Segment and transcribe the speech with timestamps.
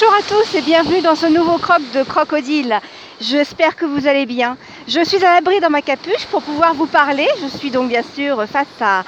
[0.00, 2.78] Bonjour à tous et bienvenue dans ce nouveau croc de crocodile.
[3.20, 4.56] J'espère que vous allez bien.
[4.86, 7.26] Je suis à l'abri dans ma capuche pour pouvoir vous parler.
[7.42, 9.02] Je suis donc bien sûr face à,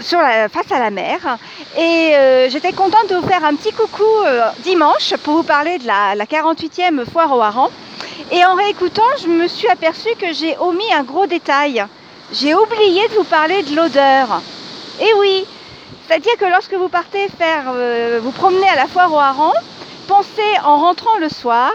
[0.00, 1.36] sur la, face à la mer.
[1.76, 5.76] Et euh, j'étais contente de vous faire un petit coucou euh, dimanche pour vous parler
[5.76, 7.68] de la, 48e foire au hareng.
[8.32, 11.84] Et en réécoutant, je me suis aperçue que j'ai omis un gros détail.
[12.32, 14.40] J'ai oublié de vous parler de l'odeur.
[14.98, 15.44] Et oui,
[16.08, 19.52] c'est-à-dire que lorsque vous partez faire, euh, vous promener à la foire au hareng,
[20.06, 21.72] pensez en rentrant le soir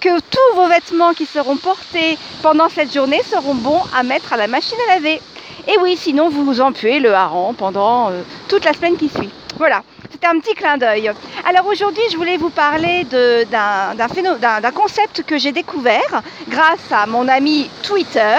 [0.00, 4.36] que tous vos vêtements qui seront portés pendant cette journée seront bons à mettre à
[4.36, 5.20] la machine à laver.
[5.68, 9.30] Et oui, sinon vous vous empuez le hareng pendant euh, toute la semaine qui suit.
[9.58, 11.10] Voilà, c'était un petit clin d'œil.
[11.46, 17.68] Alors aujourd'hui, je voulais vous parler d'un concept que j'ai découvert grâce à mon ami
[17.82, 18.38] Twitter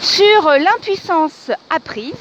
[0.00, 2.14] sur l'impuissance apprise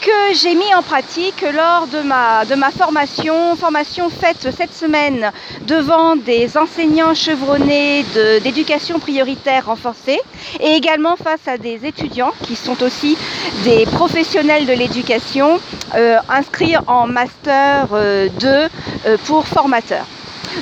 [0.00, 5.30] que j'ai mis en pratique lors de ma, formation, formation faite cette semaine
[5.66, 8.04] devant des enseignants chevronnés
[8.42, 10.18] d'éducation prioritaire renforcée
[10.60, 13.16] et également face à des étudiants qui sont aussi
[13.64, 15.60] des professionnels de l'éducation
[15.94, 18.68] euh, inscrits en master 2 euh,
[19.06, 20.06] euh, pour formateurs.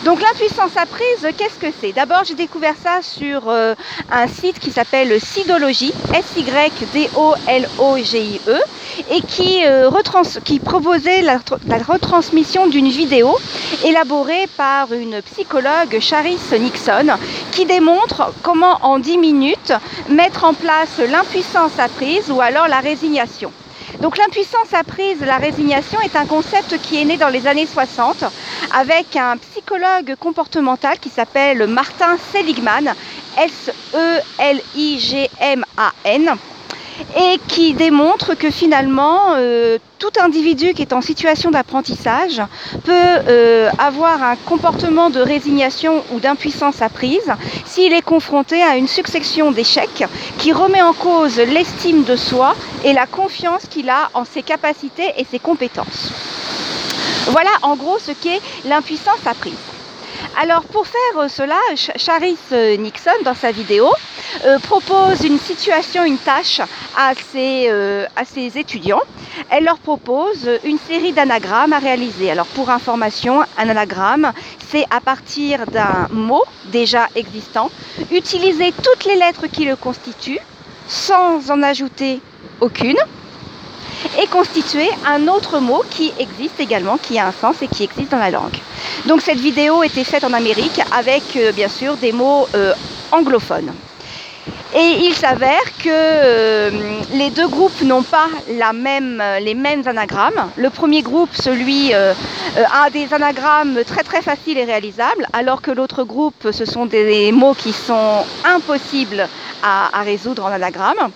[0.04, 1.92] Donc l'impuissance apprise, qu'est-ce que c'est?
[1.92, 3.74] D'abord, j'ai découvert ça sur euh,
[4.10, 7.08] un site qui s'appelle Sidologie, S-Y-D-O-L-O-G-I-E,
[9.10, 9.90] et qui, euh,
[10.44, 11.38] qui proposait la,
[11.86, 13.34] retransmission d'une vidéo
[13.84, 17.16] élaborée par une psychologue, Charis Nixon,
[17.52, 19.72] qui démontre comment en 10 minutes
[20.08, 23.52] mettre en place l'impuissance apprise ou alors la résignation.
[24.00, 28.24] Donc l'impuissance apprise, la résignation est un concept qui est né dans les années 60
[28.72, 32.94] avec un psychologue comportemental qui s'appelle Martin Seligman,
[33.36, 34.18] S-E-L-I-G-M-A-N
[37.16, 42.42] et qui démontre que finalement euh, tout individu qui est en situation d'apprentissage
[42.84, 47.32] peut euh, avoir un comportement de résignation ou d'impuissance apprise
[47.66, 50.04] s'il est confronté à une succession d'échecs
[50.38, 52.54] qui remet en cause l'estime de soi
[52.84, 56.12] et la confiance qu'il a en ses capacités et ses compétences.
[57.26, 59.67] Voilà en gros ce qu'est l'impuissance apprise.
[60.40, 63.90] Alors pour faire euh, cela, Charis euh, Nixon, dans sa vidéo,
[64.44, 66.60] euh, propose une situation, une tâche
[66.96, 67.68] à ses,
[68.14, 69.02] à ses, étudiants.
[69.50, 72.30] Elle leur propose une série d'anagrammes à réaliser.
[72.30, 74.32] Alors pour information, un anagramme,
[74.68, 77.68] c'est à partir d'un mot déjà existant,
[78.12, 80.38] utiliser toutes les lettres qui le constituent
[80.86, 82.20] sans en ajouter
[82.60, 82.96] aucune
[84.18, 88.10] et constituer un autre mot qui existe également, qui a un sens et qui existe
[88.10, 88.58] dans la langue.
[89.06, 92.74] Donc cette vidéo était faite en Amérique avec euh, bien sûr des mots euh,
[93.12, 93.72] anglophones.
[94.74, 96.70] Et il s'avère que euh,
[97.14, 100.50] les deux groupes n'ont pas les mêmes anagrammes.
[100.56, 106.04] Le premier groupe, celui a des anagrammes très très faciles et réalisables, alors que l'autre
[106.04, 109.26] groupe, ce sont des mots qui sont impossibles
[109.62, 111.10] à, à résoudre en anagramme.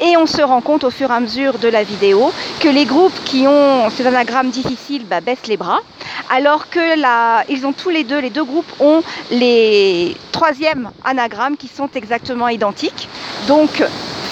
[0.00, 2.84] Et on se rend compte au fur et à mesure de la vidéo que les
[2.84, 5.80] groupes qui ont ces anagrammes difficiles bah, baissent les bras,
[6.30, 6.80] alors que
[7.72, 13.08] tous les deux, les groupes ont les troisièmes anagrammes qui sont exactement identiques.
[13.48, 13.82] Donc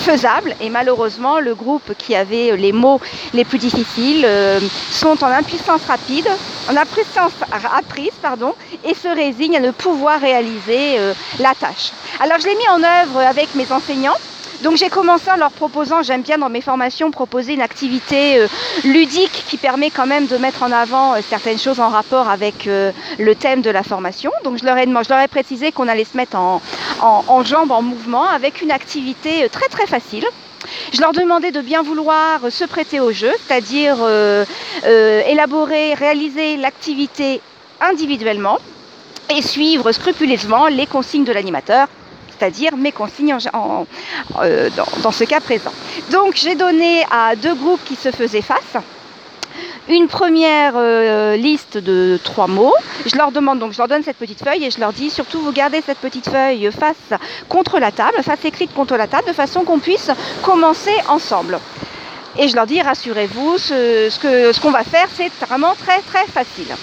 [0.01, 3.01] faisables et malheureusement le groupe qui avait les mots
[3.35, 4.59] les plus difficiles euh,
[4.91, 6.27] sont en impuissance rapide,
[6.71, 7.33] en impuissance
[7.77, 11.93] apprise pardon, et se résignent à ne pouvoir réaliser euh, la tâche.
[12.19, 14.17] Alors je l'ai mis en œuvre avec mes enseignants
[14.63, 18.47] donc j'ai commencé en leur proposant, j'aime bien dans mes formations proposer une activité euh,
[18.85, 22.67] ludique qui permet quand même de mettre en avant euh, certaines choses en rapport avec
[22.67, 24.31] euh, le thème de la formation.
[24.45, 26.61] Donc je leur ai, précisé qu'on allait se mettre en,
[27.01, 30.25] en, jambes, en mouvement, avec une activité très très facile.
[30.93, 33.97] Je leur demandais de bien vouloir se prêter au jeu, c'est-à-dire
[34.85, 37.41] élaborer, réaliser l'activité
[37.81, 38.59] individuellement
[39.35, 41.89] et suivre scrupuleusement les consignes de l'animateur
[42.41, 43.37] c'est-à-dire mes consignes
[44.41, 44.71] euh,
[45.03, 45.73] dans, ce cas présent.
[46.11, 48.77] Donc j'ai donné à deux groupes qui se faisaient face
[49.89, 52.75] une première euh, liste de trois mots.
[53.05, 55.41] Je leur demande donc, je leur donne cette petite feuille et je leur dis surtout
[55.41, 57.19] vous gardez cette petite feuille face
[57.49, 60.11] contre la table, face écrite contre la table, de façon qu'on puisse
[60.43, 61.59] commencer ensemble.
[62.39, 66.75] Et je leur dis rassurez-vous, ce, ce qu'on va faire c'est vraiment très très facile.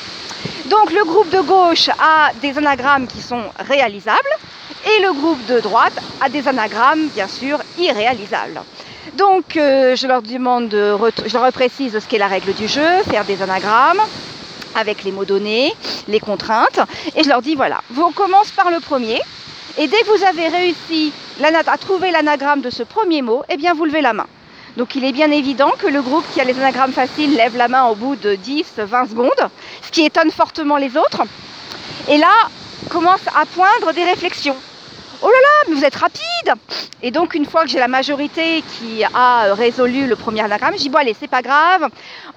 [0.70, 4.36] Donc le groupe de gauche a des anagrammes qui sont réalisables
[4.86, 8.62] et le groupe de droite a des anagrammes bien sûr irréalisables.
[9.18, 10.96] Donc euh, je leur demande, de
[11.26, 14.02] je leur précise ce qu'est la règle du jeu, faire des anagrammes
[14.76, 15.74] avec les mots donnés,
[16.08, 16.80] les contraintes,
[17.16, 19.20] et je leur dis voilà, on commence par le premier,
[19.78, 23.74] et dès que vous avez réussi à trouver l'anagramme de ce premier mot, eh bien
[23.74, 24.28] vous levez la main.
[24.76, 27.68] Donc il est bien évident que le groupe qui a les anagrammes faciles lève la
[27.68, 29.50] main au bout de 10-20 secondes,
[29.82, 31.24] ce qui étonne fortement les autres.
[32.10, 32.32] Et là,
[32.90, 34.56] commence à poindre des réflexions.
[35.20, 36.54] Oh là là, mais vous êtes rapide
[37.02, 40.90] Et donc une fois que j'ai la majorité qui a résolu le premier anagramme, dis
[40.90, 41.90] bon allez, c'est pas grave,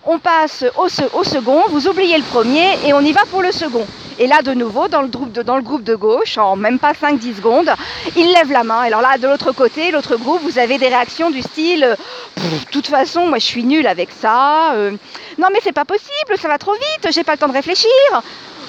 [0.07, 3.87] on passe au, second, vous oubliez le premier et on y va pour le second.
[4.19, 7.71] Et là de nouveau, dans le groupe de, gauche, en même pas 5-10 secondes,
[8.17, 8.81] il lève la main.
[8.81, 11.97] Alors là, de l'autre côté, l'autre groupe, vous avez des réactions du style
[12.37, 14.73] de toute façon, moi je suis nulle avec ça.
[14.73, 14.93] Euh,
[15.37, 17.91] non mais c'est pas possible, ça va trop vite, j'ai pas le temps de réfléchir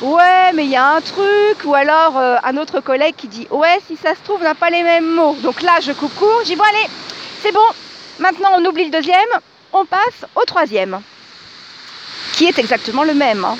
[0.01, 3.47] ouais mais il y a un truc ou alors euh, un autre collègue qui dit
[3.51, 6.13] ouais si ça se trouve on n'a pas les mêmes mots donc là je coupe
[6.15, 6.87] court j'y bon allez
[7.41, 7.59] c'est bon
[8.19, 9.15] maintenant on oublie le deuxième
[9.73, 10.99] on passe au troisième
[12.33, 13.57] qui est exactement le même hein.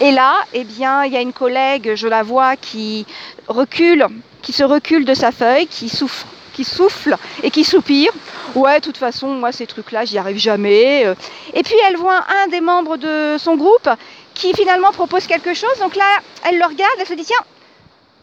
[0.00, 3.06] et là eh bien il y a une collègue je la vois qui
[3.48, 4.06] recule
[4.42, 8.12] qui se recule de sa feuille qui souffre qui souffle et qui soupire.
[8.54, 11.04] Ouais, de toute façon, moi, ces trucs-là, j'y arrive jamais.
[11.52, 13.88] Et puis, elle voit un des membres de son groupe
[14.34, 15.78] qui finalement propose quelque chose.
[15.80, 17.44] Donc là, elle le regarde, elle se dit tiens,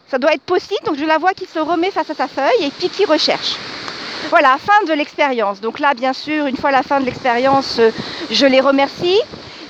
[0.08, 0.84] ça doit être possible.
[0.84, 3.56] Donc je la vois qui se remet face à sa feuille et puis qui recherche.
[4.30, 5.60] Voilà, fin de l'expérience.
[5.60, 7.90] Donc là, bien sûr, une fois la fin de l'expérience, euh,
[8.30, 9.18] je les remercie.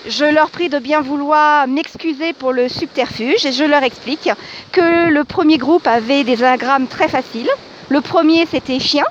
[0.07, 4.29] Je leur prie de bien vouloir m'excuser pour le subterfuge et je leur explique
[4.73, 7.51] que le premier groupe avait des anagrammes très faciles.
[7.89, 9.05] Le premier, c'était chien.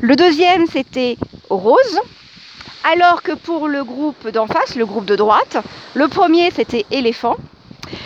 [0.00, 1.16] Le deuxième, c'était
[1.50, 2.00] rose.
[2.86, 5.56] Alors que pour le groupe d'en face, le groupe de droite,
[5.94, 7.36] le premier c'était éléphant,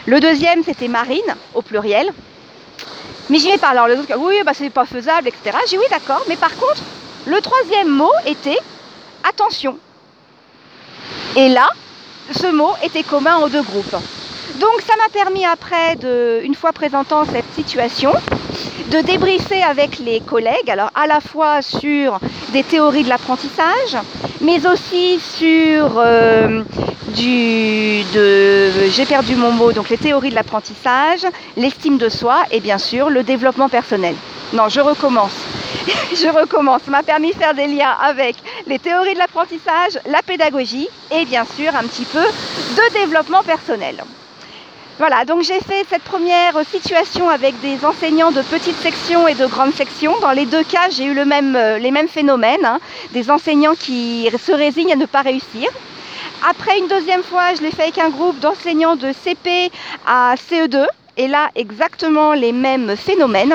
[0.07, 2.13] le deuxième c'était marine au pluriel.
[3.29, 3.69] Mais j'y vais pas.
[3.71, 5.59] Alors les autres, oui, bah c'est pas faisable, etc.
[5.69, 6.23] J'ai oui, d'accord.
[6.29, 6.81] Mais par contre,
[7.27, 8.59] le troisième mot était
[9.29, 9.77] attention.
[11.37, 11.69] Et là,
[12.31, 13.97] ce mot était commun aux deux groupes.
[14.61, 15.97] Donc ça m'a permis après,
[16.43, 18.13] une fois présentant cette situation,
[18.90, 22.19] de débriefer avec les collègues, alors à la fois sur
[22.52, 23.96] des théories de l'apprentissage,
[24.40, 26.62] mais aussi sur euh,
[27.08, 28.02] du,
[28.90, 31.26] j'ai perdu mon mot, donc les théories de l'apprentissage,
[31.56, 34.14] l'estime de soi et bien sûr le développement personnel.
[34.55, 35.37] Non, je recommence.
[36.12, 36.87] je recommence.
[36.87, 38.37] M'a permis de faire des liens avec
[38.67, 43.96] les théories de l'apprentissage, la pédagogie et bien sûr un petit peu de développement personnel.
[44.99, 49.47] Voilà, donc j'ai fait cette première situation avec des enseignants de petites sections et de
[49.47, 50.19] grandes sections.
[50.21, 52.81] Dans les deux cas, j'ai eu euh, les mêmes phénomènes, hein.
[53.12, 55.69] des enseignants qui se résignent à ne pas réussir.
[56.50, 59.71] Après une deuxième fois, je l'ai fait avec un groupe d'enseignants de CP
[60.05, 60.85] à CE2,
[61.17, 63.55] et là, exactement les mêmes phénomènes.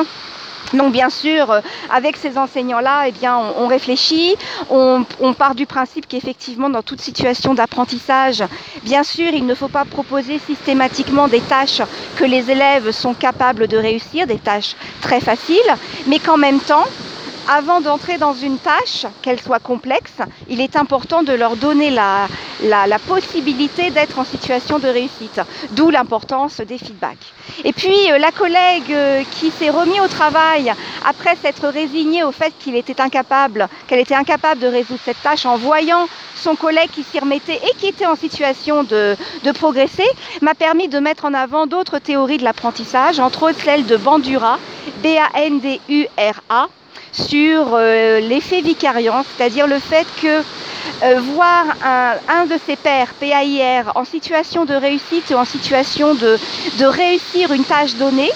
[0.73, 1.61] Donc bien sûr, euh,
[1.91, 4.35] avec ces enseignants-là, eh bien, on, réfléchit,
[4.69, 5.05] on,
[5.37, 8.43] part du principe qu'effectivement, dans toute situation d'apprentissage,
[8.83, 11.81] bien sûr, il ne faut pas proposer systématiquement des tâches
[12.17, 15.57] que les élèves sont capables de réussir, des tâches très faciles,
[16.07, 16.85] mais qu'en même temps,
[17.49, 20.13] avant d'entrer dans une tâche, qu'elle soit complexe,
[20.49, 22.27] il est important de leur donner la,
[22.63, 25.41] la, possibilité d'être en situation de réussite,
[25.71, 27.33] d'où l'importance des feedbacks.
[27.63, 30.73] Et puis euh, la collègue euh, qui s'est remis au travail
[31.05, 35.45] après s'être résignée au fait qu'il était incapable, qu'elle était incapable de résoudre cette tâche
[35.45, 40.07] en voyant son collègue qui s'y remettait et qui était en situation de, de progresser,
[40.41, 44.59] m'a permis de mettre en avant d'autres théories de l'apprentissage, entre autres celle de Bandura,
[45.03, 46.67] B-A-N-D-U-R-A,
[47.11, 50.41] sur euh, l'effet vicariant, c'est-à-dire le fait que
[51.03, 51.65] euh, voir
[52.27, 56.37] un, de ses pairs, PAIR, en situation de réussite ou en situation de,
[56.85, 58.31] réussir une tâche donnée,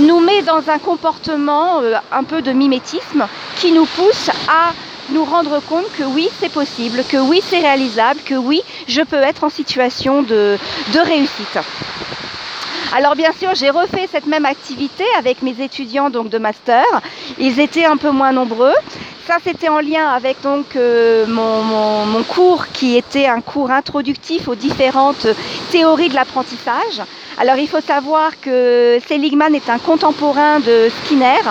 [0.00, 4.72] nous met dans un comportement euh, un peu de mimétisme qui nous pousse à
[5.10, 9.16] nous rendre compte que oui, c'est possible, que oui, c'est réalisable, que oui, je peux
[9.16, 10.58] être en situation de
[11.04, 11.58] réussite.
[12.92, 16.84] Alors bien sûr, j'ai refait cette même activité avec mes étudiants donc de master.
[17.38, 18.74] Ils étaient un peu moins nombreux.
[19.28, 24.56] Ça, c'était en lien avec donc euh, mon, cours qui était un cours introductif aux
[24.56, 25.28] différentes
[25.70, 27.00] théories de l'apprentissage.
[27.38, 31.42] Alors il faut savoir que Seligman est un contemporain de Skinner,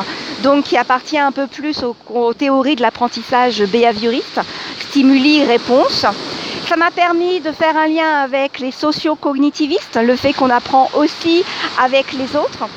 [0.44, 4.42] donc qui appartient un peu plus aux, aux théories de l'apprentissage behavioriste,
[4.90, 6.06] stimuli-réponse.
[6.70, 11.44] Ça m'a permis de faire un lien avec les socio-cognitivistes, le fait qu'on apprend aussi
[11.84, 12.70] avec les autres.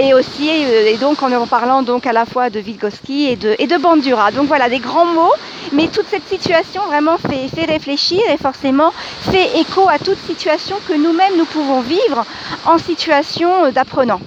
[0.00, 4.30] Et aussi, euh, donc en parlant donc à la fois de Vygotsky et de, Bandura.
[4.30, 5.34] Donc voilà, des grands mots,
[5.72, 8.90] mais toute cette situation vraiment fait, fait réfléchir et forcément
[9.30, 12.24] fait écho à toute situation que nous-mêmes nous pouvons vivre
[12.64, 14.20] en situation d'apprenant.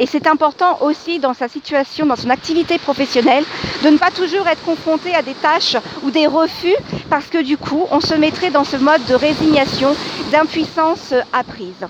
[0.00, 3.44] Et c'est important aussi dans sa situation, dans son activité professionnelle,
[3.84, 6.74] de ne pas toujours être confronté à des tâches ou des refus,
[7.10, 9.94] parce que du coup, on se mettrait dans ce mode de résignation,
[10.32, 11.84] d'impuissance apprise.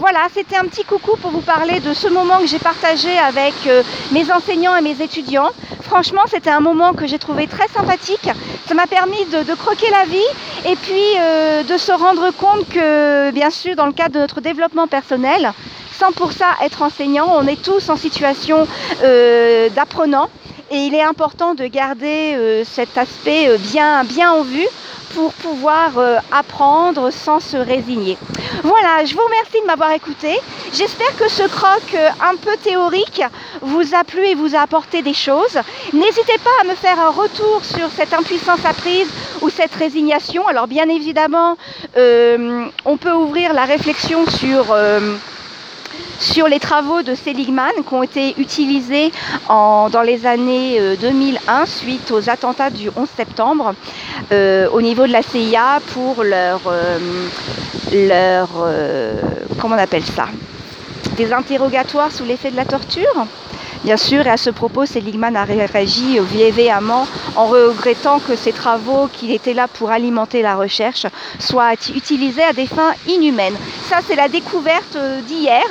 [0.00, 3.54] Voilà, c'était un petit coucou pour vous parler de ce moment que j'ai partagé avec
[3.66, 3.82] euh,
[4.12, 5.50] mes enseignants et mes étudiants.
[5.82, 8.28] Franchement, c'était un moment que j'ai trouvé très sympathique.
[8.66, 13.30] Ça m'a permis de, croquer la vie et puis euh, de se rendre compte que,
[13.30, 15.52] bien sûr, dans le cadre de notre développement personnel,
[16.00, 18.66] sans pour ça être enseignant, on est tous en situation
[19.02, 20.30] euh, d'apprenant
[20.70, 24.66] et il est important de garder euh, cet aspect euh, bien, bien en vue
[25.14, 25.90] pour pouvoir
[26.30, 28.16] apprendre sans se résigner.
[28.62, 30.38] Voilà, je vous remercie de m'avoir écouté.
[30.72, 33.20] J'espère que ce croc un peu théorique
[33.60, 35.58] vous a plu et vous a apporté des choses.
[35.92, 39.08] N'hésitez pas à me faire un retour sur cette impuissance apprise
[39.40, 40.46] ou cette résignation.
[40.46, 41.56] Alors bien évidemment,
[41.96, 44.72] on peut ouvrir la réflexion sur
[46.18, 49.10] sur les travaux de Seligman qui ont été utilisés
[49.48, 53.74] dans les années 2001 euh, suite aux attentats du 11 septembre
[54.32, 56.98] euh, au niveau de la CIA pour leur, euh,
[57.92, 58.48] leur
[59.58, 60.26] comment on appelle ça?
[61.16, 63.26] Des interrogatoires sous l'effet de la torture?
[63.82, 69.08] Bien sûr, et à ce propos, Seligman a réagi véhément en regrettant que ces travaux,
[69.10, 71.06] qui étaient là pour alimenter la recherche,
[71.38, 73.56] soient utilisés à des fins inhumaines.
[73.88, 75.64] Ça, c'est la découverte d'hier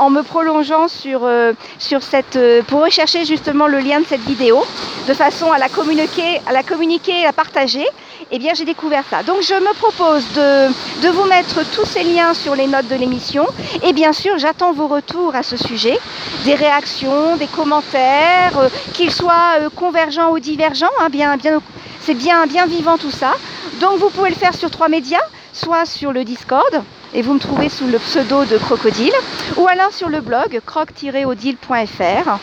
[0.00, 4.22] en me prolongeant sur, euh, sur cette, euh, pour rechercher justement le lien de cette
[4.22, 4.64] vidéo,
[5.06, 7.86] de façon à la communiquer, à la communiquer, à partager.
[8.30, 9.22] Eh bien, j'ai découvert ça.
[9.22, 10.68] Donc, je me propose de,
[11.02, 13.46] de vous mettre tous ces liens sur les notes de l'émission.
[13.82, 15.98] Et bien sûr, j'attends vos retours à ce sujet,
[16.44, 20.96] des réactions, des commentaires, euh, qu'ils soient convergents ou divergents.
[21.00, 21.60] Hein, bien, bien,
[22.00, 23.32] c'est bien, bien vivant tout ça.
[23.80, 26.82] Donc, vous pouvez le faire sur trois médias, soit sur le Discord,
[27.14, 29.12] et vous me trouvez sous le pseudo de Crocodile,
[29.56, 32.38] ou alors sur le blog croc-odile.fr,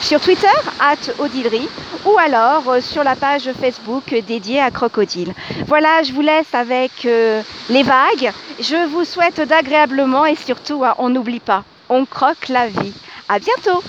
[0.00, 0.46] sur Twitter,
[0.80, 1.68] at Odilerie,
[2.04, 5.32] ou alors euh, sur la page Facebook dédiée à Crocodile.
[5.66, 8.32] Voilà, je vous laisse avec euh, les vagues.
[8.60, 12.94] Je vous souhaite d'agréablement et surtout, hein, on n'oublie pas, on croque la vie.
[13.28, 13.82] À bientôt!